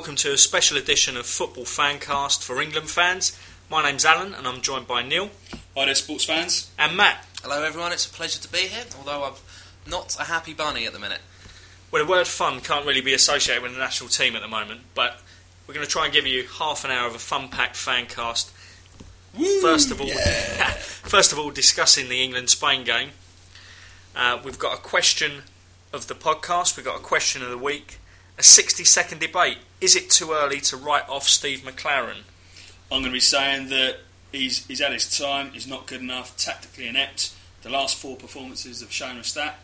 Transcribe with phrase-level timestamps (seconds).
[0.00, 3.38] welcome to a special edition of Football Fancast for England fans.
[3.70, 5.28] My name's Alan and I'm joined by Neil.
[5.76, 6.70] Hi there, sports fans.
[6.78, 7.22] And Matt.
[7.42, 7.92] Hello, everyone.
[7.92, 9.34] It's a pleasure to be here, although I'm
[9.86, 11.20] not a happy bunny at the minute.
[11.90, 14.80] Well, the word fun can't really be associated with the national team at the moment,
[14.94, 15.20] but
[15.66, 18.50] we're going to try and give you half an hour of a fun-packed fancast.
[19.38, 20.14] Woo, first of all, yeah.
[20.78, 23.10] first of all, discussing the England-Spain game.
[24.16, 25.42] Uh, we've got a question
[25.92, 26.78] of the podcast.
[26.78, 27.99] We've got a question of the week.
[28.40, 29.58] A 60-second debate.
[29.82, 32.22] Is it too early to write off Steve McClaren?
[32.90, 33.98] I'm going to be saying that
[34.32, 37.34] he's, he's at his time, he's not good enough, tactically inept.
[37.60, 39.58] The last four performances have shown us that.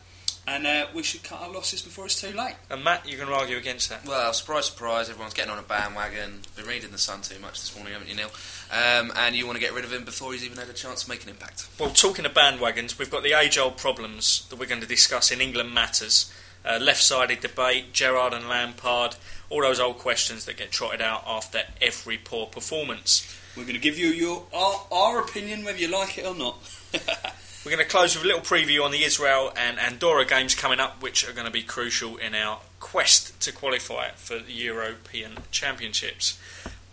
[0.47, 2.57] And uh, we should cut our losses before it's too late.
[2.69, 4.05] And Matt, you're going to argue against that.
[4.05, 6.43] Well, surprise, surprise, everyone's getting on a bandwagon.
[6.55, 8.31] Been reading The Sun too much this morning, haven't you, Neil?
[8.71, 11.05] Um, and you want to get rid of him before he's even had a chance
[11.05, 11.67] to make an impact.
[11.81, 15.41] Well, talking of bandwagons, we've got the age-old problems that we're going to discuss in
[15.41, 16.31] England Matters.
[16.67, 19.17] Uh, left-sided debate, Gerrard and Lampard,
[19.51, 23.33] all those old questions that get trotted out after every poor performance.
[23.57, 26.59] We're going to give you your our, our opinion, whether you like it or not.
[27.65, 30.79] We're going to close with a little preview on the Israel and Andorra games coming
[30.79, 35.39] up, which are going to be crucial in our quest to qualify for the European
[35.51, 36.39] Championships.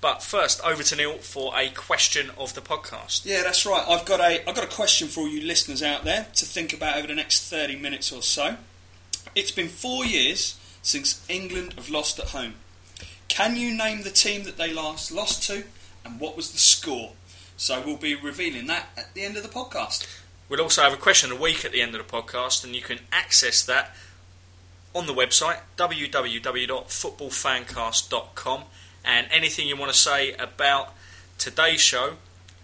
[0.02, 3.26] But first, over to Neil for a question of the podcast.
[3.26, 3.86] Yeah, that's right.
[3.88, 6.74] I've got a I've got a question for all you listeners out there to think
[6.74, 8.58] about over the next thirty minutes or so.
[9.36, 12.56] It's been four years since England have lost at home.
[13.28, 15.64] Can you name the team that they last lost to,
[16.06, 17.14] and what was the score?
[17.58, 20.08] So we'll be revealing that at the end of the podcast.
[20.50, 22.82] We'll also have a question a week at the end of the podcast, and you
[22.82, 23.96] can access that
[24.94, 28.64] on the website www.footballfancast.com.
[29.06, 30.94] And anything you want to say about
[31.38, 32.14] today's show,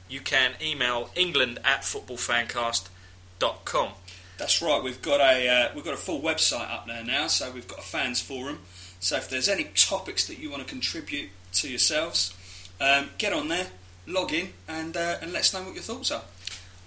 [0.07, 3.89] you can email england at footballfancast.com.
[4.39, 4.81] That's right.
[4.81, 7.27] We've got a uh, we've got a full website up there now.
[7.27, 8.59] So we've got a fans forum.
[9.01, 12.33] So if there's any topics that you want to contribute to yourselves,
[12.79, 13.67] um, get on there,
[14.07, 16.23] log in, and uh, and let us know what your thoughts are.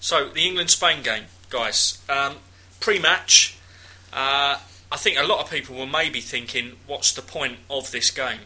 [0.01, 1.99] So the England-Spain game, guys.
[2.09, 2.37] Um,
[2.81, 3.57] pre-match,
[4.13, 4.59] uh,
[4.91, 8.41] I think a lot of people were maybe thinking, "What's the point of this game?"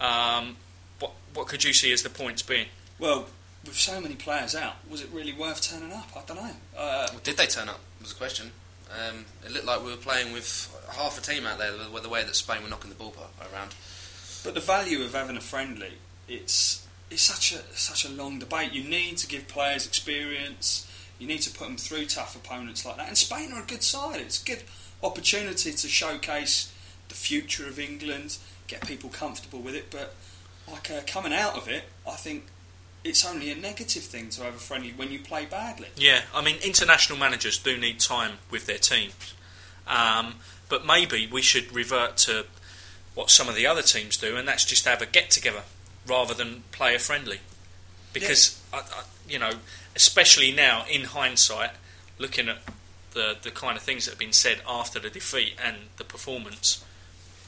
[0.00, 0.56] Um,
[0.98, 2.68] what what could you see as the points being?
[2.98, 3.26] Well,
[3.66, 6.08] with so many players out, was it really worth turning up?
[6.16, 6.50] I don't know.
[6.76, 7.80] Uh, Well, did they turn up?
[8.00, 8.52] Was the question.
[8.90, 12.08] Um, it looked like we were playing with half a team out there, with the
[12.08, 13.14] way that Spain were knocking the ball
[13.52, 13.74] around.
[14.44, 15.94] but the value of having a friendly,
[16.28, 18.72] it's it's such a such a long debate.
[18.72, 20.86] You need to give players experience.
[21.18, 23.08] You need to put them through tough opponents like that.
[23.08, 24.20] And Spain are a good side.
[24.20, 24.62] It's a good
[25.02, 26.72] opportunity to showcase
[27.08, 29.90] the future of England, get people comfortable with it.
[29.90, 30.14] But
[30.70, 32.44] like uh, coming out of it, I think
[33.06, 35.88] it's only a negative thing to have a friendly when you play badly.
[35.96, 39.34] Yeah, I mean, international managers do need time with their teams,
[39.86, 40.36] um,
[40.68, 42.46] but maybe we should revert to
[43.14, 45.62] what some of the other teams do, and that's just have a get together
[46.06, 47.40] rather than play a friendly.
[48.12, 49.52] Because I, I, you know,
[49.94, 51.70] especially now in hindsight,
[52.18, 52.58] looking at
[53.12, 56.84] the the kind of things that have been said after the defeat and the performance,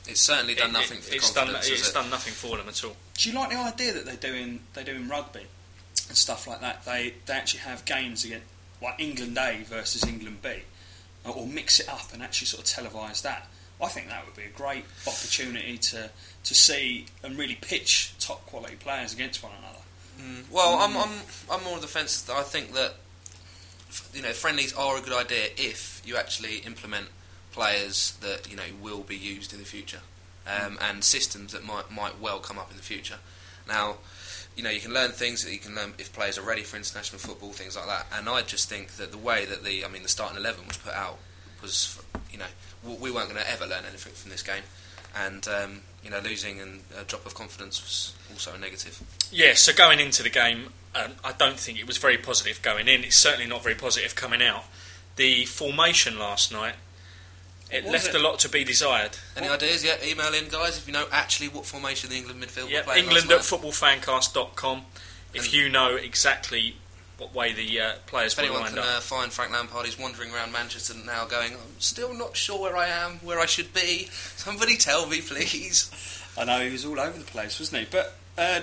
[0.08, 1.68] It's certainly done it- nothing it- for the it's done confidence.
[1.80, 1.94] it's it?
[1.94, 2.96] done nothing for them at all.
[3.14, 5.46] Do you like the idea that they do in they do in rugby
[6.08, 6.84] and stuff like that?
[6.84, 8.46] They they actually have games against
[8.82, 10.62] like England A versus England B,
[11.24, 13.48] or, or mix it up and actually sort of televise that.
[13.80, 16.10] I think that would be a great opportunity to
[16.44, 19.78] to see and really pitch top quality players against one another.
[20.20, 20.50] Mm.
[20.50, 21.10] Well, I'm, I'm,
[21.48, 22.94] I'm more of the fence that I think that
[24.12, 27.08] you know friendlies are a good idea if you actually implement
[27.58, 30.02] players that you know will be used in the future
[30.46, 33.18] um, and systems that might might well come up in the future.
[33.66, 33.96] Now,
[34.56, 36.76] you know you can learn things that you can learn if players are ready for
[36.76, 38.06] international football, things like that.
[38.16, 40.76] And I just think that the way that the I mean the starting eleven was
[40.76, 41.18] put out
[41.60, 42.50] was you know
[42.84, 44.62] we weren't going to ever learn anything from this game.
[45.16, 49.02] And um, you know, losing and a drop of confidence was also a negative.
[49.32, 52.86] Yeah, so going into the game, um, I don't think it was very positive going
[52.86, 53.02] in.
[53.02, 54.64] It's certainly not very positive coming out.
[55.16, 56.74] The formation last night,
[57.70, 58.14] it What left it?
[58.14, 59.18] a lot to be desired.
[59.36, 59.84] Any ideas?
[59.84, 62.84] Yeah, email in, guys, if you know actually what formation the England midfield Yeah, were
[62.84, 63.60] playing England at last night.
[63.60, 64.82] footballfancast.com.
[65.34, 66.76] If And- you know exactly
[67.18, 68.98] what way the uh, players If were anyone lined can up.
[68.98, 72.76] uh, find Frank Lampard, he's wandering around Manchester now going, I'm still not sure where
[72.76, 74.08] I am, where I should be.
[74.36, 75.90] Somebody tell me, please.
[76.38, 77.88] I know he was all over the place, wasn't he?
[77.90, 78.60] But uh,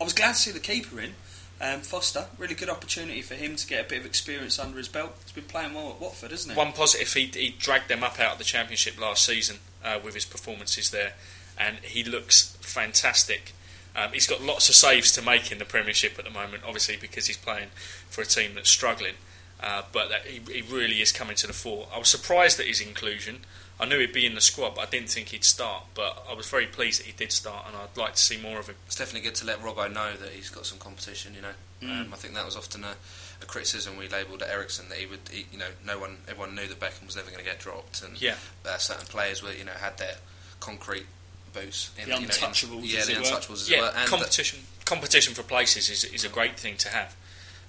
[0.00, 1.14] I was glad to see the keeper in.
[1.60, 4.88] Um, Foster, really good opportunity for him to get a bit of experience under his
[4.88, 5.16] belt.
[5.24, 6.58] He's been playing well at Watford, hasn't he?
[6.58, 10.14] One positive, he, he dragged them up out of the Championship last season uh, with
[10.14, 11.14] his performances there,
[11.58, 13.54] and he looks fantastic.
[13.96, 16.96] Um, he's got lots of saves to make in the Premiership at the moment, obviously
[16.96, 17.68] because he's playing
[18.08, 19.14] for a team that's struggling.
[19.60, 21.88] Uh, but that he, he really is coming to the fore.
[21.92, 23.40] I was surprised at his inclusion.
[23.80, 25.84] I knew he'd be in the squad, but I didn't think he'd start.
[25.94, 28.58] But I was very pleased that he did start, and I'd like to see more
[28.58, 28.74] of him.
[28.86, 31.34] It's definitely good to let Robbo know that he's got some competition.
[31.34, 31.52] You know,
[31.82, 32.06] Mm.
[32.06, 32.96] um, I think that was often a,
[33.40, 36.56] a criticism we labelled at Eriksson that he would, he, you know, no one, everyone
[36.56, 38.34] knew that Beckham was never going to get dropped, and Yeah.
[38.66, 40.16] uh, certain players were, you know, had their
[40.58, 41.06] concrete
[41.52, 41.90] boots.
[41.96, 43.24] In, The you know, in- untouchables, yeah, the it were.
[43.26, 43.92] untouchables as yeah, well.
[43.96, 47.14] And competition competition for places is, is a great thing to have.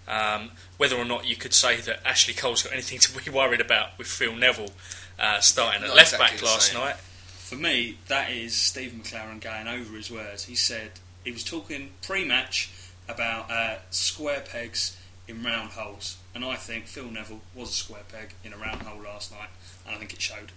[0.08, 3.62] Um, whether or not you could say that Ashley Cole's got anything to be worried
[3.62, 4.72] about with Phil Neville
[5.20, 6.82] uh, starting at Not left exactly back last same.
[6.82, 6.96] night.
[6.96, 10.46] For me, that is Steve McClaren going over his words.
[10.46, 10.92] He said
[11.24, 12.72] he was talking pre-match
[13.08, 18.04] about uh, square pegs in round holes, and I think Phil Neville was a square
[18.12, 19.50] peg in a round hole last night,
[19.86, 20.52] and I think it showed.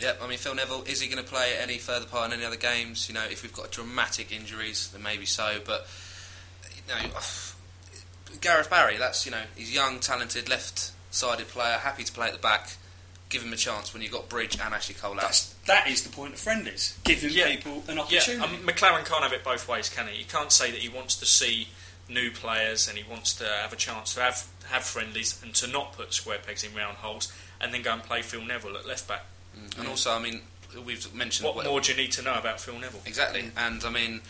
[0.00, 2.44] Yep, I mean Phil Neville is he going to play any further part in any
[2.44, 3.08] other games?
[3.08, 5.58] You know, if we've got dramatic injuries, then maybe so.
[5.64, 5.86] But
[6.74, 7.10] you know,
[8.40, 12.38] Gareth Barry, that's you know, he's young, talented, left-sided player, happy to play at the
[12.38, 12.76] back.
[13.34, 15.22] Give him a chance when you've got Bridge and Ashley Cole out.
[15.22, 17.46] That's that is the point of friendlies, giving Yeah.
[17.48, 18.40] people an Yeah, opportunity.
[18.44, 20.18] um, McClaren can't have it both ways, can he?
[20.18, 21.66] He can't say that he wants to see
[22.08, 25.66] new players and he wants to have a chance to have have friendlies and to
[25.66, 28.86] not put square pegs in round holes and then go and play Phil Neville at
[28.86, 29.24] left back.
[29.58, 29.78] Mm.
[29.80, 30.42] And also, I mean,
[30.84, 33.02] we've mentioned What more do you need to know about Phil Neville?
[33.04, 34.20] Exactly, and I mean,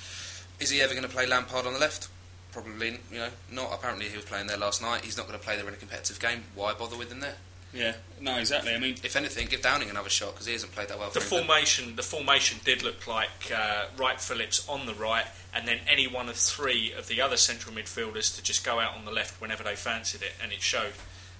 [0.60, 2.08] is he ever going to play Lampard on the left?
[2.52, 3.70] Probably, you know, not.
[3.74, 5.04] Apparently, he was playing there last night.
[5.04, 6.44] He's not going to play there in a competitive game.
[6.54, 7.36] Why bother with him there?
[7.74, 8.74] Yeah, no, exactly.
[8.74, 11.10] I mean, If anything, give Downing another shot because he hasn't played that well.
[11.10, 11.46] The for England.
[11.46, 16.06] formation, the formation did look like uh, Wright Phillips on the right, and then any
[16.06, 19.40] one of three of the other central midfielders to just go out on the left
[19.40, 20.92] whenever they fancied it, and it showed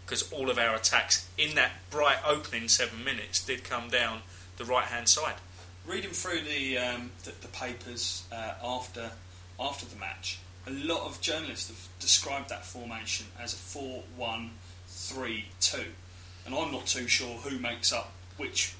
[0.04, 4.20] because all of our attacks in that bright opening seven minutes did come down
[4.58, 5.34] the right hand side.
[5.86, 9.10] reading through the um, the, the papers uh, after
[9.58, 15.84] after the match, a lot of journalists have described that formation as a 4-1-3-2,
[16.46, 18.74] and I'm not too sure who makes up which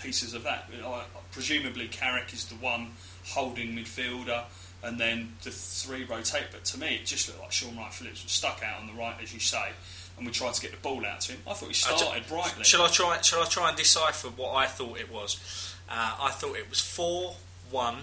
[0.00, 0.68] pieces of that.
[0.84, 2.92] I, presumably, Carrick is the one
[3.26, 4.44] holding midfielder,
[4.82, 6.46] and then the three rotate.
[6.52, 8.92] But to me, it just looked like Shaun Wright Phillips was stuck out on the
[8.92, 9.70] right, as you say,
[10.16, 11.40] and we tried to get the ball out to him.
[11.46, 12.64] I thought he I started brightly.
[12.64, 13.20] Shall I try?
[13.20, 15.74] Shall I try and decipher what I thought it was?
[15.88, 17.36] Uh, I thought it was four,
[17.70, 18.02] one,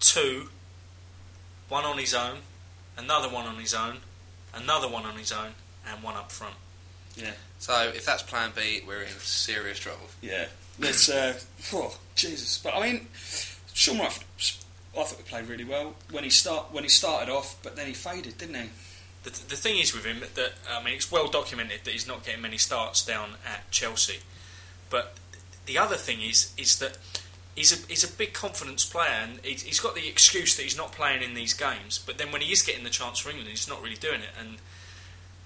[0.00, 0.48] two,
[1.68, 2.38] one on his own,
[2.96, 3.98] another one on his own,
[4.54, 5.52] another one on his own,
[5.90, 6.54] and one up front.
[7.16, 7.32] Yeah.
[7.58, 10.06] So if that's Plan B, we're in serious trouble.
[10.20, 10.46] Yeah,
[10.78, 11.08] let's.
[11.08, 11.34] Uh,
[11.72, 12.58] oh, Jesus!
[12.58, 13.06] But I mean,
[13.72, 14.24] Shaun Wright,
[14.96, 17.86] I thought he played really well when he start when he started off, but then
[17.86, 18.68] he faded, didn't he?
[19.22, 22.24] The, the thing is with him that I mean it's well documented that he's not
[22.24, 24.18] getting many starts down at Chelsea,
[24.90, 25.14] but
[25.66, 26.98] the other thing is is that
[27.54, 30.76] he's a he's a big confidence player and he's, he's got the excuse that he's
[30.76, 33.48] not playing in these games, but then when he is getting the chance for England,
[33.48, 34.30] he's not really doing it.
[34.38, 34.58] And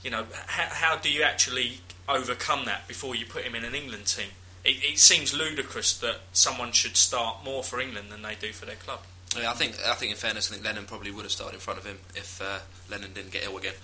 [0.02, 3.74] you know how, how do you actually overcome that before you put him in an
[3.74, 4.30] England team?
[4.64, 8.66] It, it seems ludicrous that someone should start more for England than they do for
[8.66, 9.00] their club.
[9.36, 11.60] Yeah, I think I think in fairness, I think Lennon probably would have started in
[11.60, 12.60] front of him if uh,
[12.90, 13.74] Lennon didn't get ill again.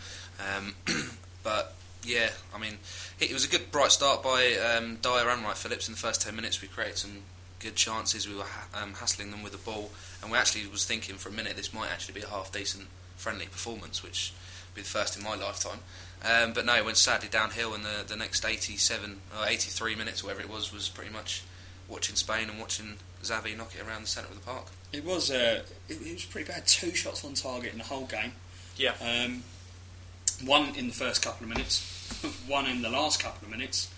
[0.41, 0.75] Um,
[1.43, 2.79] but yeah, I mean,
[3.21, 6.23] it was a good bright start by um, Dyer and Wright Phillips in the first
[6.23, 6.63] ten minutes.
[6.63, 7.23] We created some
[7.61, 8.29] good chances.
[8.29, 8.45] We were
[8.75, 9.91] um, hassling them with the ball,
[10.23, 12.87] and we actually was thinking for a minute this might actually be a half decent
[13.17, 14.33] friendly performance, which
[14.75, 15.79] be the first in my lifetime.
[16.25, 20.23] Um, but no, it went sadly downhill, and the the next 87 or 83 minutes,
[20.25, 21.43] whatever it was, was pretty much
[21.89, 24.67] watching Spain and watching Xavi knock it around the centre of the park.
[24.93, 25.31] It was.
[25.31, 26.67] Uh, it, it was pretty bad.
[26.67, 28.33] Two shots on target in the whole game.
[28.77, 28.95] Yeah.
[29.03, 29.43] Um,
[30.45, 31.83] one in the first couple of minutes,
[32.49, 33.93] one in the last couple of minutes.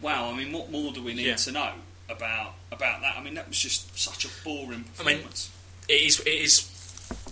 [0.00, 0.30] Wow.
[0.30, 1.36] I mean, what more do we need Yeah.
[1.36, 1.72] to know
[2.08, 3.16] about about that?
[3.18, 5.50] I mean, that was just such a boring I mean, performance.
[5.88, 6.58] it is it is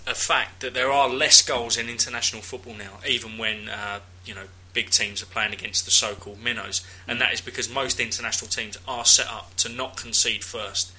[0.06, 4.34] a fact that there are less goals in international football now, even when uh, you
[4.34, 8.48] know big teams are playing against the so-called minnows, and that is because most international
[8.48, 10.92] teams are set up to not concede first,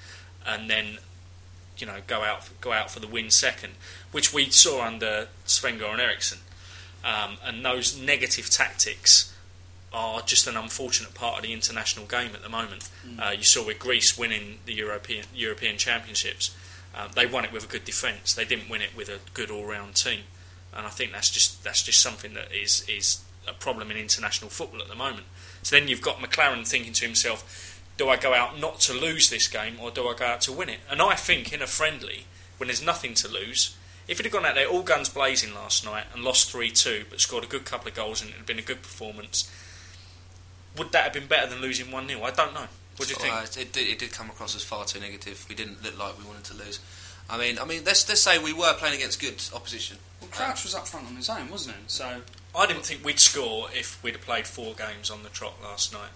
[0.46, 0.98] and then
[1.78, 3.74] you know go out go out for the win second,
[4.12, 6.38] which we saw under Sven Goran Eriksson,
[7.04, 9.32] um, and those negative tactics
[9.92, 12.90] are just an unfortunate part of the international game at the moment.
[13.18, 16.54] Uh, you saw with Greece winning the European European Championships.
[16.96, 18.32] Um, they won it with a good defence.
[18.34, 20.20] They didn't win it with a good all-round team,
[20.74, 24.50] and I think that's just that's just something that is is a problem in international
[24.50, 25.26] football at the moment.
[25.62, 29.28] So then you've got McClaren thinking to himself, "Do I go out not to lose
[29.28, 31.66] this game, or do I go out to win it?" And I think in a
[31.66, 32.24] friendly,
[32.56, 33.76] when there's nothing to lose,
[34.08, 37.20] if he'd have gone out there all guns blazing last night and lost three-two, but
[37.20, 39.50] scored a good couple of goals and it had been a good performance,
[40.76, 42.68] would that have been better than losing one 0 I don't know.
[42.96, 43.34] What do you think?
[43.34, 45.44] Uh, it, did, it did come across as far too negative.
[45.48, 46.80] We didn't look like we wanted to lose.
[47.28, 49.98] I mean, I mean, let's let's say we were playing against good opposition.
[50.20, 51.82] Well, Crouch was up front on his own, wasn't he?
[51.88, 52.22] So
[52.54, 55.92] I didn't think we'd score if we'd have played four games on the trot last
[55.92, 56.10] night.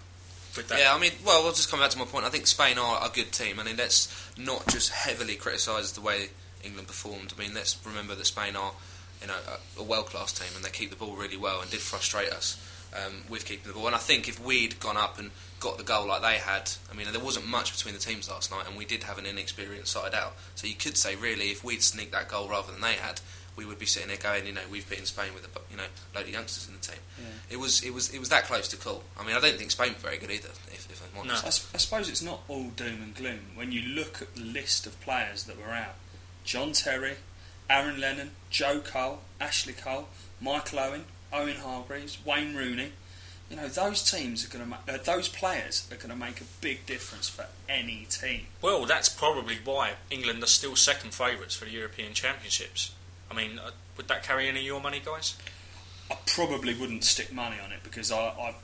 [0.55, 0.79] with that.
[0.79, 2.25] Yeah, I mean, well, we'll just come back to my point.
[2.25, 3.59] I think Spain are a good team.
[3.59, 4.07] I mean, let's
[4.37, 6.29] not just heavily criticise the way
[6.63, 7.33] England performed.
[7.37, 8.71] I mean, let's remember that Spain are,
[9.21, 9.35] you know,
[9.77, 12.57] a, a world-class team and they keep the ball really well and did frustrate us
[12.95, 13.87] um, with keeping the ball.
[13.87, 16.95] And I think if we'd gone up and got the goal like they had, I
[16.95, 19.91] mean, there wasn't much between the teams last night, and we did have an inexperienced
[19.91, 20.33] side out.
[20.55, 23.21] So you could say, really, if we'd sneaked that goal rather than they had,
[23.55, 25.83] we would be sitting there going, you know, we've beaten Spain with a you know
[26.15, 27.01] load of youngsters in the team.
[27.19, 27.25] Yeah.
[27.55, 29.03] It was it was it was that close to call.
[29.19, 30.47] I mean, I don't think Spain were very good either.
[30.67, 31.43] If, if I'm honest.
[31.43, 31.45] No.
[31.45, 34.41] I, s- I suppose it's not all doom and gloom when you look at the
[34.41, 35.95] list of players that were out.
[36.45, 37.15] John Terry,
[37.69, 40.07] Aaron Lennon, Joe Cole, Ashley Cole,
[40.39, 42.91] Michael Owen, Owen Hargreaves, Wayne Rooney.
[43.49, 46.39] You know those teams are going to ma- uh, those players are going to make
[46.39, 48.45] a big difference for any team.
[48.61, 52.93] Well, that's probably why England are still second favourites for the European Championships.
[53.29, 55.35] I mean, uh, would that carry any of your money, guys?
[56.09, 58.55] I probably wouldn't stick money on it because I, I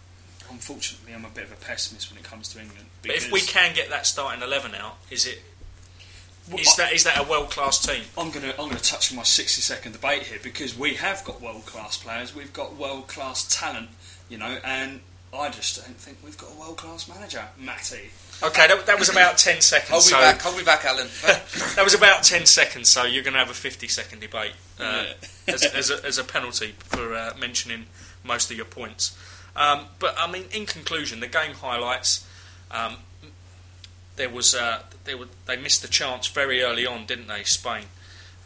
[0.49, 2.85] unfortunately I'm a bit of a pessimist when it comes to England.
[3.01, 5.41] But if we can get that starting eleven out, is it
[6.57, 8.03] is that is that a world class team?
[8.17, 10.95] I'm going to I'm going to touch on my 60 second debate here because we
[10.95, 13.89] have got world class players, we've got world class talent,
[14.29, 15.01] you know, and
[15.37, 18.09] I just don't think we've got a world class manager, Matty.
[18.41, 19.89] Okay, that, that was about ten seconds.
[19.89, 21.07] Hold me so back, hold me back, Alan.
[21.75, 22.87] that was about ten seconds.
[22.87, 25.05] So you're going to have a fifty second debate uh,
[25.47, 25.53] Yeah.
[25.53, 27.87] as, as, a, as a penalty for uh, mentioning
[28.23, 29.17] most of your points.
[29.55, 32.25] Um, but I mean, in conclusion, the game highlights.
[32.69, 32.97] Um,
[34.17, 37.43] there was uh, they were they missed the chance very early on, didn't they?
[37.43, 37.85] Spain.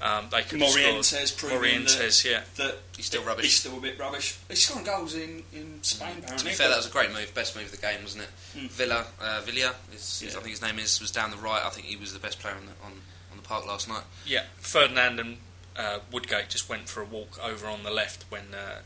[0.03, 1.51] Um, they could have Morientes scored.
[1.53, 2.41] proving Morientes, yeah.
[2.57, 3.45] That He's still rubbish.
[3.45, 4.35] He's still a bit rubbish.
[4.49, 6.49] He's scoring goals in, in Spain, to apparently.
[6.49, 8.29] be fair, that was a great move, best move of the game, wasn't it?
[8.57, 8.69] Mm.
[8.71, 10.29] Villa, uh, Villa, is, is- Yeah.
[10.29, 11.61] I think his name is, was down the right.
[11.63, 12.93] I think he was the best player on the, on,
[13.31, 14.01] on the park last night.
[14.25, 15.37] Yeah, Ferdinand and
[15.77, 18.79] uh, Woodgate just went for a walk over on the left when uh,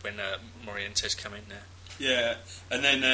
[0.00, 1.66] when uh, Morientes came in there.
[2.00, 2.34] Yeah,
[2.68, 3.04] and then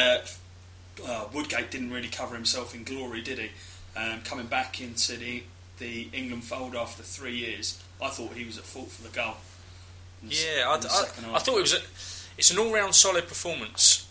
[1.07, 3.51] uh, Woodgate didn't really cover himself in glory, did he?
[3.97, 5.43] Um, coming back into the
[5.79, 9.35] the England fold after three years, I thought he was at fault for the goal.
[10.23, 10.75] in the s- Yeah, I,
[11.33, 11.79] I, I thought it was a,
[12.39, 14.07] it's an all-round solid performance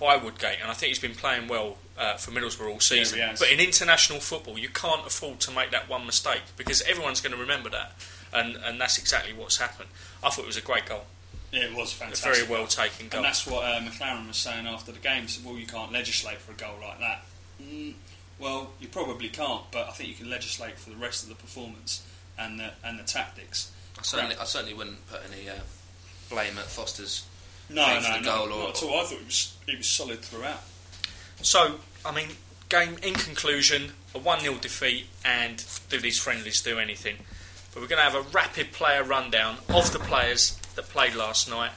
[0.00, 3.20] by Woodgate, and I think he's been playing well uh, for Middlesbrough all season.
[3.20, 3.38] has.
[3.38, 7.34] but in international football, you can't afford to make that one mistake because everyone's going
[7.34, 7.92] to remember that,
[8.32, 9.90] and and that's exactly what's happened.
[10.24, 11.04] I thought it was a great goal, Yeah,
[11.52, 12.34] it was a fantastic.
[12.34, 13.18] very well taken goal.
[13.18, 15.22] And that's what uh, McClaren was saying after the game.
[15.22, 17.22] He said, well, you can't legislate for a goal like that.
[17.62, 17.94] Mm,
[18.38, 21.34] well, you probably can't, but I think you can legislate for the rest of the
[21.34, 22.06] performance
[22.38, 23.70] and the, and the tactics.
[23.98, 25.54] I certainly, I certainly wouldn't put any uh,
[26.30, 27.26] blame at Foster's.
[27.68, 29.00] No, no, no, not or- at all.
[29.00, 30.62] I thought it was, it was solid throughout.
[31.42, 32.28] So, I mean,
[32.68, 37.16] game in conclusion, a 1 0 defeat, and do these friendlies do anything?
[37.72, 41.48] But we're going to have a rapid player rundown of the players that played last
[41.50, 41.72] night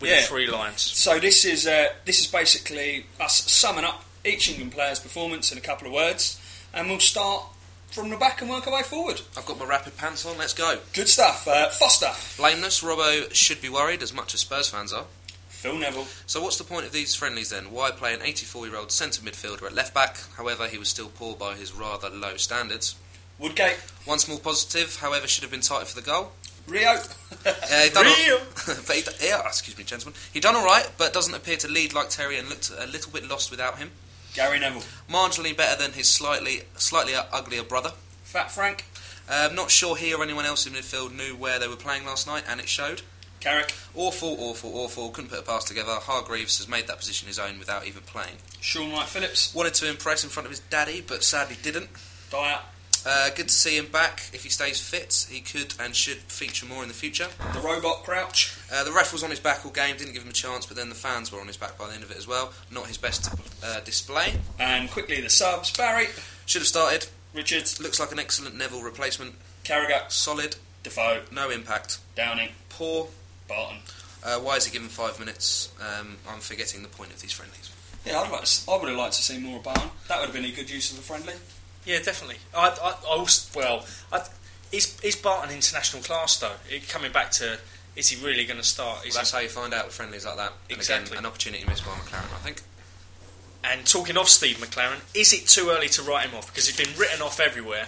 [0.00, 0.20] with Yeah.
[0.20, 0.80] the three lines.
[0.82, 5.58] So this is uh, this is basically us summing up each England player's performance in
[5.58, 6.40] a couple of words,
[6.74, 7.44] and we'll start
[7.90, 9.20] from the back and work our way forward.
[9.36, 10.38] I've got my rapid pants on.
[10.38, 10.78] Let's go.
[10.92, 11.48] Good stuff.
[11.48, 12.82] Uh, Foster, Blameless.
[12.82, 15.06] Robbo should be worried as much as Spurs fans are.
[15.48, 17.70] Phil Neville, So what's the point of these friendlies then?
[17.70, 20.16] Why play an 84-year-old centre midfielder at left back?
[20.38, 22.94] However, he was still poor by his rather low standards.
[23.38, 26.32] Woodgate, One small positive, however, should have been tighter for the goal.
[26.66, 26.90] Rio,
[27.44, 27.52] Uh,
[27.82, 28.38] he done all- Rio.
[28.86, 30.14] but he, yeah, excuse me, gentlemen.
[30.32, 33.10] He done all right, but doesn't appear to lead like Terry and looked a little
[33.12, 33.90] bit lost without him.
[34.34, 37.92] Gary Neville, Marginally better than his slightly slightly uglier brother.
[38.22, 38.84] Fat Frank,
[39.28, 42.26] Um, not sure he or anyone else in midfield knew where they were playing last
[42.26, 43.02] night, and it showed.
[43.40, 45.08] Carrick, Awful, awful, awful.
[45.10, 45.92] Couldn't put a pass together.
[45.94, 48.36] Hargreaves has made that position his own without even playing.
[48.60, 51.88] Shaun Wright Phillips, Wanted to impress in front of his daddy, but sadly didn't.
[52.30, 52.58] Dyer,
[53.06, 54.28] Uh, good to see him back.
[54.32, 57.28] If he stays fit, he could and should feature more in the future.
[57.54, 60.28] the Robot Crouch, Uh, the ref was on his back all game, didn't give him
[60.28, 62.16] a chance, but then the fans were on his back by the end of it
[62.18, 62.52] as well.
[62.70, 63.30] Not his best
[63.64, 64.34] uh, display.
[64.58, 66.08] and quickly the subs: Barry,
[66.46, 67.06] Should have started.
[67.32, 69.34] Richards, Looks like an excellent Neville replacement.
[69.64, 71.98] Carragher, Solid, Defoe, no impact.
[72.16, 73.08] Downing, Poor.
[73.48, 73.78] Barton.
[74.22, 75.72] Uh, why is he given five minutes?
[75.80, 77.70] Um, I'm forgetting the point of these friendlies.
[78.04, 79.90] Yeah, I'd like to, I would have liked to see more of Barton.
[80.08, 81.34] That would have been a good use of a friendly.
[81.86, 82.36] Yeah, definitely.
[82.54, 84.22] I, I, I also, well, I,
[84.72, 86.52] is, is Barton international class though?
[86.68, 87.58] It, coming back to,
[87.96, 88.98] is he really going to start?
[88.98, 90.52] Well, Is that's he, how you find out with friendlies like that.
[90.68, 91.06] And Exactly.
[91.12, 92.62] Again, an opportunity missed by McClaren, I think.
[93.64, 96.46] and talking of Steve McClaren, is it too early to write him off?
[96.46, 97.86] Because he's been written off everywhere,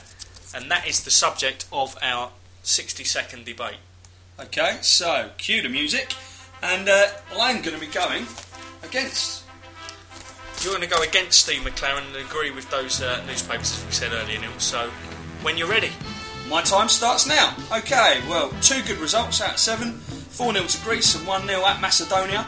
[0.54, 2.30] and that is the subject of our
[2.62, 3.76] 60 second debate.
[4.40, 6.14] Okay, so cue the music,
[6.62, 7.06] and uh,
[7.38, 8.26] I'm going to be going
[8.82, 9.41] against.
[10.64, 13.90] You're going to go against Steve McClaren and agree with those uh, newspapers, as we
[13.90, 14.56] said earlier, Neil.
[14.58, 14.90] So,
[15.42, 15.90] when you're ready.
[16.48, 17.56] My time starts now.
[17.72, 21.64] Okay, well, two good results out of seven 4 0 to Greece and 1 0
[21.64, 22.46] at Macedonia.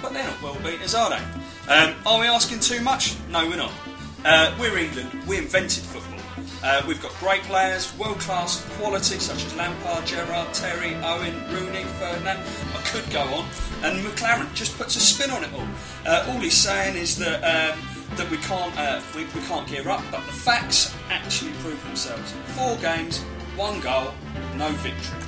[0.00, 1.72] But they're not well beaters, are they?
[1.72, 3.14] Um, are we asking too much?
[3.28, 3.72] No, we're not.
[4.24, 5.10] Uh, we're England.
[5.26, 6.18] We invented football.
[6.62, 11.84] Uh, we've got great players, world class quality such as Lampard, Gerrard, Terry, Owen, Rooney,
[11.98, 12.40] Ferdinand.
[12.74, 13.46] I could go on.
[13.82, 15.66] And McClaren just puts a spin on it all.
[16.06, 17.78] Uh, all he's saying is that um,
[18.16, 22.32] that we can't uh, we, we can't gear up, but the facts actually prove themselves.
[22.56, 23.22] Four games,
[23.56, 24.12] one goal,
[24.56, 25.20] no victory.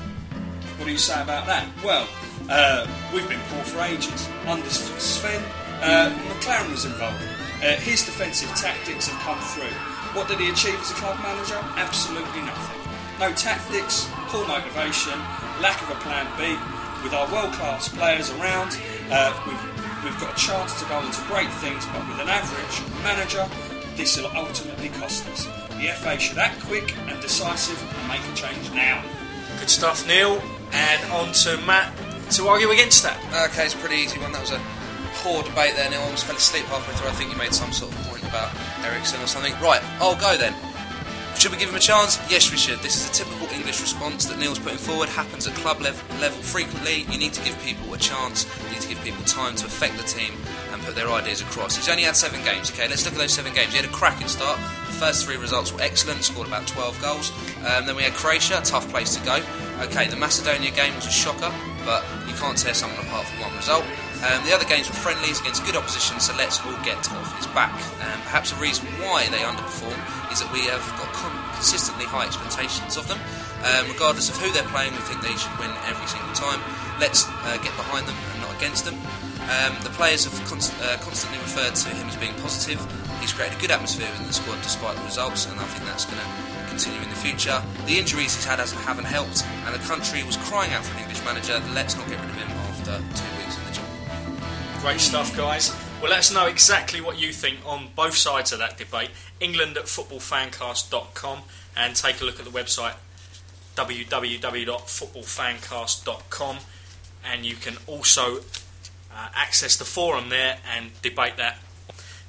[0.77, 1.67] What do you say about that?
[1.85, 2.09] Well,
[2.51, 4.29] uh, we've been poor for ages.
[4.47, 5.43] Under Sven,
[5.81, 7.23] uh, McClaren was involved.
[7.63, 9.71] Uh, his defensive tactics have come through.
[10.19, 11.57] What did he achieve as a club manager?
[11.79, 12.81] Absolutely nothing.
[13.21, 15.15] No tactics, poor motivation,
[15.63, 16.59] lack of a plan B.
[17.03, 18.79] With our world-class players around,
[19.11, 23.03] uh, we've, we've got a chance to go into great things, but with an average
[23.03, 23.47] manager,
[23.97, 25.47] this will ultimately cost us.
[25.81, 29.03] The FA should act quick and decisive and make a change now.
[29.59, 30.41] Good stuff, Neil.
[30.73, 31.93] And on to Matt
[32.31, 33.19] to argue against that.
[33.51, 34.33] Okay, it's a pretty easy one.
[34.33, 34.61] That was a
[35.23, 35.91] poor debate there.
[35.91, 37.09] Neil almost fell asleep halfway through.
[37.09, 38.55] I think you made some sort of point about
[38.85, 39.53] Eriksson or something.
[39.61, 40.55] Right, I'll go then.
[41.39, 42.19] Should we give him a chance?
[42.31, 42.79] Yes, we should.
[42.81, 45.09] This is a typical English response that Neil's putting forward.
[45.09, 47.05] Happens at club lev- level frequently.
[47.11, 48.47] You need to give people a chance.
[48.65, 50.35] You need to give people time to affect the team
[50.73, 51.75] and put their ideas across.
[51.75, 52.71] He's only had seven games.
[52.71, 53.73] Okay, let's look at those seven games.
[53.73, 54.57] He had a cracking start.
[54.87, 56.23] The first three results were excellent.
[56.23, 57.33] Scored about 12 goals.
[57.67, 59.43] Um, then we had Croatia, a tough place to go.
[59.81, 61.53] Okay, the Macedonia game was a shocker,
[61.85, 63.85] but you can't tear someone apart from one result.
[64.23, 67.49] Um, the other games were friendlies against good opposition, so let's all get off his
[67.49, 67.75] back.
[67.75, 69.99] Um, perhaps a reason why they underperform
[70.33, 73.21] is that we have got con- consistently high expectations of them.
[73.63, 76.59] Um, regardless of who they're playing, we think they should win every single time.
[76.99, 78.97] Let's uh, get behind them and not against them.
[79.47, 82.81] Um, the players have const- uh, constantly referred to him as being positive.
[83.21, 86.09] He's created a good atmosphere within the squad despite the results, and I think that's
[86.09, 86.29] going to
[86.73, 87.63] continue in the future.
[87.87, 91.23] The injuries he's had haven't helped, and the country was crying out for an English
[91.25, 91.61] manager.
[91.77, 93.89] Let's not get rid of him after two weeks in the job.
[94.81, 95.71] Great stuff, guys.
[96.03, 99.11] Well, let us know exactly what you think on both sides of that debate.
[99.39, 101.43] England at footballfancast.com
[101.77, 102.95] and take a look at the website
[103.77, 106.57] www.footballfancast.com
[107.25, 108.39] and you can also
[109.15, 111.59] uh, access the forum there and debate that.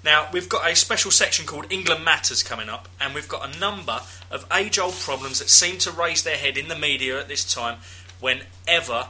[0.04, 3.60] Now, we've got a special section called England Matters coming up, and we've got a
[3.60, 7.28] number of age old problems that seem to raise their head in the media at
[7.28, 7.80] this time
[8.20, 9.08] whenever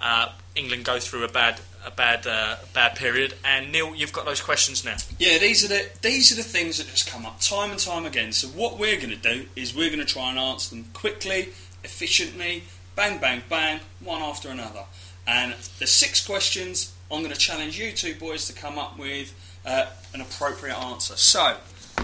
[0.00, 3.34] uh, England go through a bad a bad uh, bad period.
[3.44, 4.96] And Neil, you've got those questions now.
[5.18, 8.04] Yeah, these are the these are the things that just come up time and time
[8.04, 8.32] again.
[8.32, 11.50] So what we're going to do is we're going to try and answer them quickly,
[11.84, 12.64] efficiently,
[12.96, 14.84] bang, bang, bang, one after another.
[15.26, 19.34] And the six questions, I'm going to challenge you two boys to come up with
[19.64, 21.16] uh, an appropriate answer.
[21.16, 21.56] So,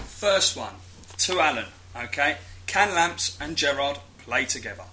[0.05, 0.75] first one
[1.17, 1.65] to Alan.
[1.95, 4.83] Okay, can Lamps and Gerrard play together?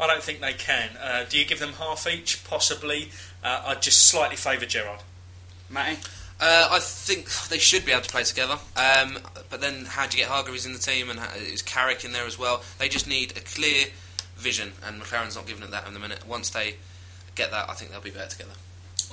[0.00, 0.90] I don't think they can.
[1.00, 2.44] Uh, do you give them half each?
[2.44, 3.10] Possibly.
[3.42, 5.00] Uh, I'd just slightly favour Gerrard.
[5.70, 5.98] Matty?
[6.40, 8.58] Uh, I think they should be able to play together.
[8.76, 9.18] Um,
[9.50, 12.12] but then, how do you get Hargreaves in the team and how, is Carrick in
[12.12, 12.62] there as well?
[12.78, 13.86] They just need a clear
[14.36, 16.26] vision, and McClaren's not giving it that in the minute.
[16.26, 16.76] Once they
[17.34, 18.52] get that, I think they'll be better together.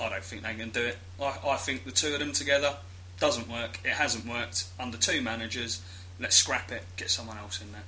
[0.00, 0.98] I don't think they can do it.
[1.20, 2.76] I, I think the two of them together
[3.18, 3.80] doesn't work.
[3.84, 5.82] It hasn't worked under two managers.
[6.20, 6.82] Let's scrap it.
[6.96, 7.82] Get someone else in there.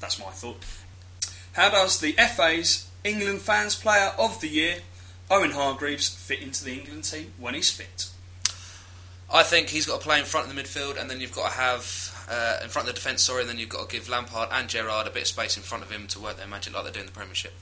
[0.00, 0.64] That's my thought.
[1.52, 4.78] How does the FA's England Fans Player of the Year,
[5.30, 8.10] Owen Hargreaves, fit into the England team when he's fit?
[9.32, 11.52] I think he's got to play in front of the midfield, and then you've got
[11.52, 13.22] to have uh, in front of the defence.
[13.22, 15.62] Sorry, and then you've got to give Lampard and Gerrard a bit of space in
[15.62, 17.52] front of him to work their magic like they do in the Premiership.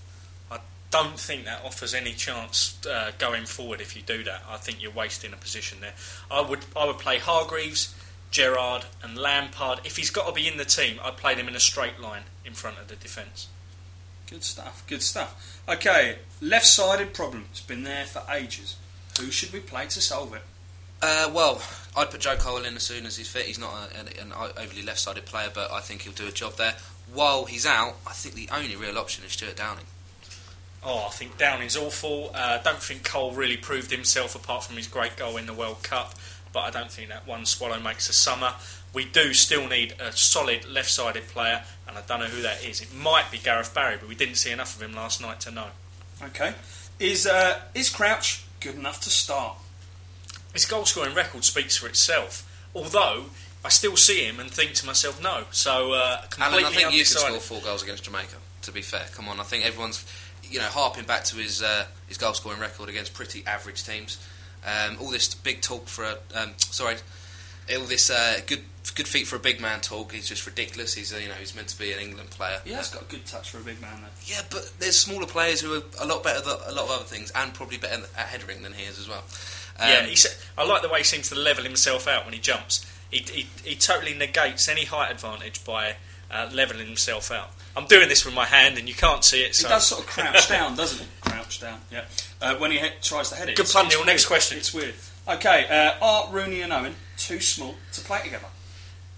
[0.50, 4.44] I don't think that offers any chance uh, going forward if you do that.
[4.48, 5.94] I think you're wasting a position there.
[6.31, 7.94] I would I would play Hargreaves,
[8.31, 9.81] Gerrard, and Lampard.
[9.85, 12.22] If he's got to be in the team, I'd play them in a straight line
[12.46, 13.48] in front of the defence.
[14.30, 15.62] Good stuff, good stuff.
[15.68, 17.46] Okay, left sided problem.
[17.50, 18.76] It's been there for ages.
[19.18, 20.42] Who should we play to solve it?
[21.00, 21.62] Uh, well,
[21.96, 23.46] I'd put Joe Cole in as soon as he's fit.
[23.46, 26.56] He's not a, an, an overly left-sided player, but I think he'll do a job
[26.56, 26.74] there.
[27.12, 29.86] While he's out, I think the only real option is Stewart Downing.
[30.84, 32.30] Oh, I think Downing's awful.
[32.34, 35.54] I uh, don't think Cole really proved himself apart from his great goal in the
[35.54, 36.14] World Cup,
[36.52, 38.54] but I don't think that one swallow makes a summer.
[38.94, 42.64] We do still need a solid left sided player, and I don't know who that
[42.64, 42.81] is.
[42.81, 45.51] It might be Gareth Barry, but we didn't see enough of him last night to
[45.51, 45.68] know.
[46.22, 46.55] Okay.
[46.98, 49.57] Is, uh, is Crouch good enough to start?
[50.53, 53.27] His goal scoring record speaks for itself, although
[53.64, 55.44] I still see him and think to myself, no.
[55.51, 58.37] So, uh, completely Alan, I think you could score four goals against Jamaica.
[58.62, 59.40] To be fair, come on.
[59.40, 60.05] I think everyone's,
[60.42, 64.18] you know, harping back to his uh, his goal scoring record against pretty average teams.
[64.66, 66.96] Um, all this big talk for a um, sorry,
[67.76, 68.61] all this uh, good
[68.94, 70.94] good feet for a big man talk He's just ridiculous.
[70.94, 72.59] He's uh, you know he's meant to be an England player.
[72.64, 74.09] Yeah, He has got a good touch for a big man, though.
[74.24, 77.04] Yeah, but there's smaller players who are a lot better at a lot of other
[77.04, 79.24] things and probably better at headering than he is as well.
[79.78, 80.16] Um, yeah, he
[80.57, 82.85] I like the way he seems to level himself out when he jumps.
[83.11, 85.94] He, he, he totally negates any height advantage by
[86.31, 87.50] uh, leveling himself out.
[87.76, 89.57] I'm doing this with my hand, and you can't see it.
[89.57, 91.31] He does sort of crouch down, doesn't he?
[91.31, 92.04] Crouch down, yeah.
[92.42, 93.57] Uh, when he he- tries to head it.
[93.57, 94.04] Good It's- pun, Neil.
[94.04, 94.59] Next question.
[94.59, 94.94] It's weird.
[95.28, 98.46] Okay, uh, are Rooney and Owen too small to play together?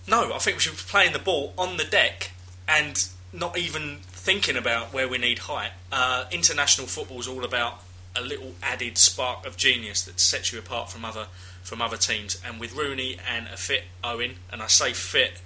[0.08, 2.32] No, I think we should be playing the ball on the deck
[2.66, 5.70] and not even thinking about where we need height.
[5.92, 7.84] Uh, international football is all about
[8.16, 11.28] a little added spark of genius that sets you apart from other
[11.62, 12.42] from other teams.
[12.44, 15.40] And with Rooney and a fit Owen, and I say fit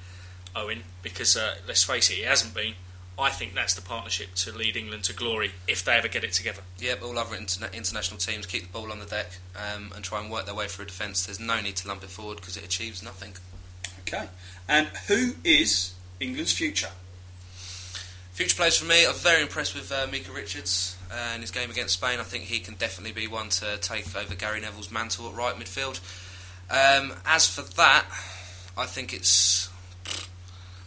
[0.56, 2.72] Owen because uh, let's face it, he hasn't been.
[3.18, 6.32] I think that's the partnership to lead England to glory if they ever get it
[6.32, 6.62] together.
[6.78, 10.04] Yeah, but all other interna- international teams keep the ball on the deck um, and
[10.04, 11.26] try and work their way through a defence.
[11.26, 13.34] There's no need to lump it forward because it achieves nothing.
[14.00, 14.28] Okay.
[14.68, 16.90] And who is England's future?
[18.32, 21.94] Future players for me, I'm very impressed with uh, Micah Richards and his game against
[21.94, 22.18] Spain.
[22.18, 25.54] I think he can definitely be one to take over Gary Neville's mantle at right
[25.54, 26.00] midfield.
[26.68, 28.06] Um, as for that,
[28.76, 29.70] I think it's.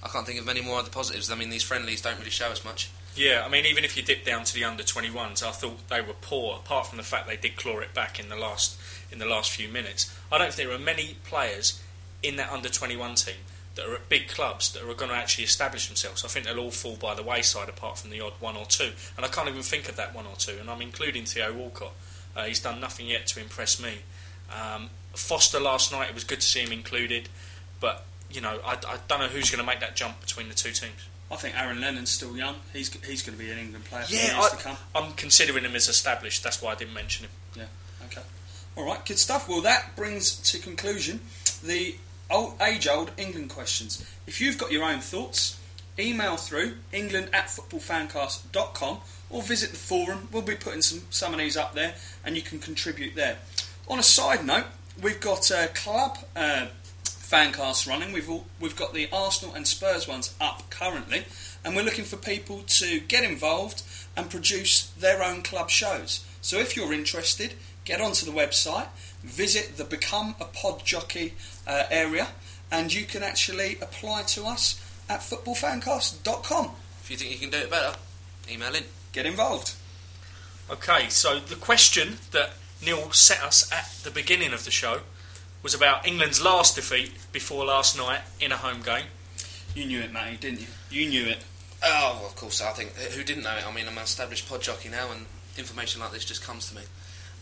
[0.03, 1.31] I can't think of many more other positives.
[1.31, 2.89] I mean, these friendlies don't really show us much.
[3.15, 6.01] Yeah, I mean, even if you dip down to the under 21s, I thought they
[6.01, 6.57] were poor.
[6.57, 8.79] Apart from the fact they did claw it back in the last
[9.11, 11.81] in the last few minutes, I don't think there are many players
[12.21, 13.35] in that under 21 team
[13.75, 16.25] that are at big clubs that are going to actually establish themselves.
[16.25, 18.91] I think they'll all fall by the wayside, apart from the odd one or two.
[19.15, 20.57] And I can't even think of that one or two.
[20.59, 21.93] And I'm including Theo Walcott.
[22.35, 23.99] Uh, he's done nothing yet to impress me.
[24.51, 27.29] Um, Foster last night, it was good to see him included,
[27.79, 28.05] but
[28.37, 30.69] you know, I, I don't know who's going to make that jump between the two
[30.71, 30.93] teams.
[31.31, 32.55] I think Aaron Lennon's still young.
[32.71, 34.77] He's he's going to be an England player for Yeah, years I- to come.
[34.93, 36.43] I'm considering him as established.
[36.43, 37.31] That's why I didn't mention him.
[37.55, 37.65] Yeah.
[38.05, 38.21] Okay.
[38.75, 39.03] All right.
[39.03, 39.49] Good stuff.
[39.49, 41.19] Well, that brings to conclusion
[41.63, 41.95] the
[42.29, 44.05] old, age-old England questions.
[44.27, 45.59] If you've got your own thoughts,
[45.97, 48.99] email through england at footballfancast.com
[49.31, 50.27] or visit the forum.
[50.31, 53.37] We'll be putting some some of these up there, and you can contribute there.
[53.89, 54.65] On a side note,
[55.01, 56.19] we've got a club.
[56.35, 56.67] Uh,
[57.29, 58.13] fancast running.
[58.13, 61.25] We've all, we've got the Arsenal and Spurs ones up currently,
[61.63, 63.83] and we're looking for people to get involved
[64.15, 66.25] and produce their own club shows.
[66.41, 68.87] So if you're interested, get onto the website,
[69.21, 71.33] visit the Become a Pod Jockey
[71.67, 72.29] uh, area,
[72.71, 76.71] and you can actually apply to us at footballfancast.com.
[77.01, 77.97] If you think you can do it better,
[78.49, 78.83] email in.
[79.11, 79.73] Get involved.
[80.69, 82.51] Okay, so the question that
[82.85, 85.01] Neil set us at the beginning of the show
[85.67, 89.03] was about England's last defeat before last night in a home game.
[89.75, 90.67] You knew it, Matty, didn't you?
[90.89, 91.39] You knew it.
[91.83, 92.61] Oh, of course.
[92.61, 93.67] I think who didn't know it.
[93.67, 95.25] I mean, I'm an established pod jockey now, and
[95.57, 96.83] information like this just comes to me.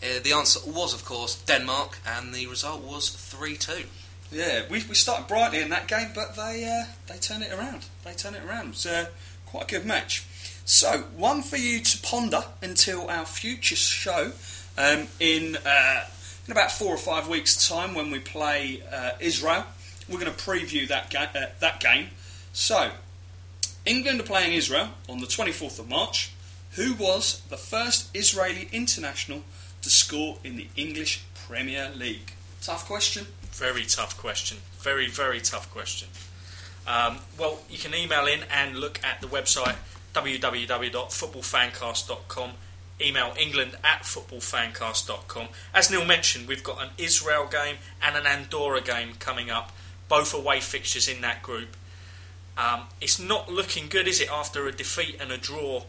[0.02, 3.84] Uh, the answer was, of course, Denmark, and the result was three-two.
[4.32, 7.84] Yeah, we, we started brightly in that game, but they uh, they turn it around.
[8.04, 8.64] They turn it around.
[8.66, 9.06] It was uh,
[9.46, 10.24] quite a good match.
[10.64, 14.32] So, one for you to ponder until our future show
[14.76, 16.06] um, in uh,
[16.46, 19.64] in about four or five weeks' time when we play uh, Israel.
[20.08, 22.08] We're going to preview that ga- uh, that game.
[22.52, 22.90] So,
[23.84, 26.32] England are playing Israel on the 24th of March.
[26.72, 29.42] Who was the first Israeli international
[29.82, 32.32] to score in the English Premier League?
[32.60, 33.26] Tough question.
[33.52, 34.58] Very tough question.
[34.78, 36.08] Very, very tough question.
[36.86, 39.76] Um, well, you can email in and look at the website
[40.14, 42.50] www.footballfancast.com.
[43.00, 45.48] Email england at footballfancast.com.
[45.74, 49.72] As Neil mentioned, we've got an Israel game and an Andorra game coming up,
[50.08, 51.76] both away fixtures in that group.
[52.56, 55.82] Um, it's not looking good, is it, after a defeat and a draw,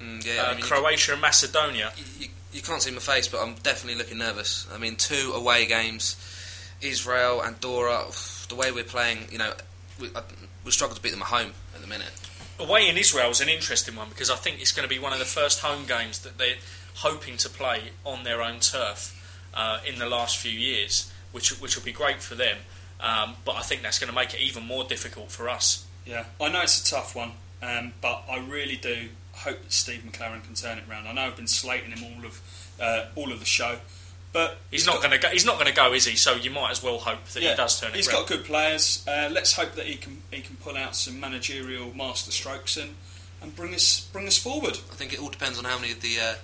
[0.00, 1.92] Mm, yeah, uh, I mean, Croatia and Macedonia?
[1.96, 4.66] you, you, you can't see my face, but I'm definitely looking nervous.
[4.72, 6.16] I mean, two away games,
[6.80, 8.04] Israel, Andorra.
[8.48, 9.52] The way we're playing, you know,
[10.00, 10.22] we, I,
[10.64, 12.10] we struggle to beat them at home at the minute.
[12.60, 15.12] Away in Israel is an interesting one because I think it's going to be one
[15.12, 16.56] of the first home games that they're
[16.96, 19.14] hoping to play on their own turf
[19.54, 22.58] uh, in the last few years, which which will be great for them.
[23.00, 25.86] Um, but I think that's going to make it even more difficult for us.
[26.04, 30.02] Yeah, I know it's a tough one, um, but I really do hope that Steve
[30.04, 31.06] McClaren can turn it around.
[31.06, 32.40] I know I've been slating him all of
[32.80, 33.78] uh, all of the show,
[34.32, 35.28] but He's, not going to go.
[35.28, 36.16] He's not going to go, is he?
[36.16, 38.20] So you might as well hope that yeah, he does turn it He's around.
[38.20, 39.04] got good players.
[39.08, 42.94] Uh, let's hope that he can he can pull out some managerial master strokes and,
[43.42, 44.78] and bring us bring us forward.
[44.90, 46.34] I think it all depends on how many of the uh,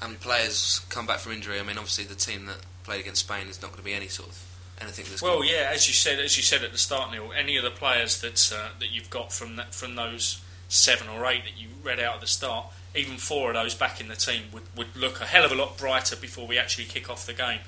[0.00, 1.58] how many players come back from injury.
[1.60, 4.08] I mean, obviously the team that played against Spain is not going to be any
[4.08, 4.42] sort of
[4.80, 7.32] anything that's Well, yeah, as you said, as you said at the start, Neil.
[7.36, 11.26] Any of the players that uh, that you've got from that, from those seven or
[11.26, 14.16] eight that you read out at the start, even four of those back in the
[14.16, 17.26] team would, would look a hell of a lot brighter before we actually kick off
[17.26, 17.60] the game.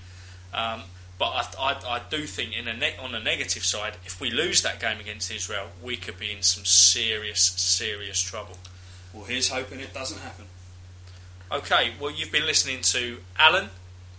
[0.54, 0.82] Um,
[1.18, 4.30] but I, I, I do think, in a ne- on the negative side, if we
[4.30, 8.58] lose that game against Israel, we could be in some serious, serious trouble.
[9.12, 10.44] Well, here's hoping it doesn't happen.
[11.50, 13.70] Okay, well, you've been listening to Alan.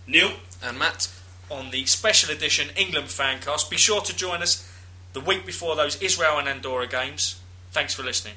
[0.06, 1.08] Neil, and Matt,
[1.48, 3.70] on the special edition England Fancast.
[3.70, 4.68] Be sure to join us
[5.12, 7.40] the week before those Israel and Andorra games.
[7.70, 8.34] Thanks for listening.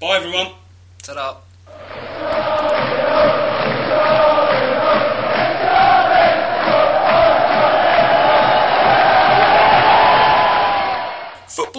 [0.00, 0.52] Bye, everyone.
[1.02, 1.38] Ta-da.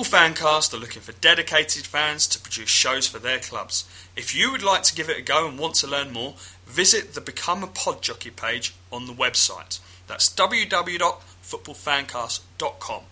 [0.02, 3.86] Football Fancast are looking for dedicated fans to produce shows for their clubs.
[4.16, 6.34] If you would like to give it a go and want to learn more,
[6.66, 9.80] visit the Become a Pod Jockey page on the website.
[10.08, 13.04] That's www.footballfancast.com.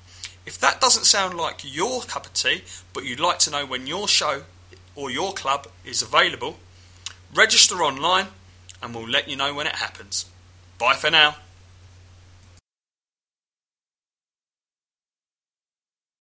[0.47, 3.86] If that doesn't sound like your cup of tea, but you'd like to know when
[3.86, 4.41] your show
[4.95, 6.58] or your club is available,
[7.36, 8.30] register online
[8.82, 10.25] and we'll let you know when it happens.
[10.80, 11.36] Bye for now.